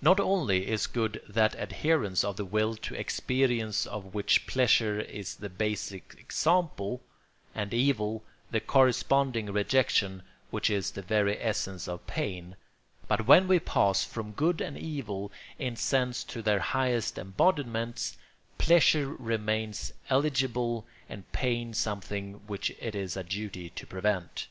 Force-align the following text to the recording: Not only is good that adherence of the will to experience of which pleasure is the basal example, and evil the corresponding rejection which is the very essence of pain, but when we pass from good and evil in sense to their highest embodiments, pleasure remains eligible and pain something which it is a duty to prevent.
Not 0.00 0.18
only 0.18 0.66
is 0.66 0.86
good 0.86 1.20
that 1.28 1.54
adherence 1.60 2.24
of 2.24 2.38
the 2.38 2.44
will 2.46 2.74
to 2.76 2.94
experience 2.94 3.84
of 3.84 4.14
which 4.14 4.46
pleasure 4.46 4.98
is 4.98 5.36
the 5.36 5.50
basal 5.50 5.98
example, 6.16 7.02
and 7.54 7.74
evil 7.74 8.24
the 8.50 8.60
corresponding 8.60 9.52
rejection 9.52 10.22
which 10.48 10.70
is 10.70 10.92
the 10.92 11.02
very 11.02 11.38
essence 11.38 11.86
of 11.86 12.06
pain, 12.06 12.56
but 13.08 13.26
when 13.26 13.46
we 13.46 13.58
pass 13.60 14.02
from 14.02 14.32
good 14.32 14.62
and 14.62 14.78
evil 14.78 15.30
in 15.58 15.76
sense 15.76 16.24
to 16.24 16.40
their 16.40 16.60
highest 16.60 17.18
embodiments, 17.18 18.16
pleasure 18.56 19.08
remains 19.14 19.92
eligible 20.08 20.86
and 21.10 21.30
pain 21.32 21.74
something 21.74 22.40
which 22.46 22.70
it 22.80 22.94
is 22.94 23.18
a 23.18 23.22
duty 23.22 23.68
to 23.68 23.86
prevent. 23.86 24.48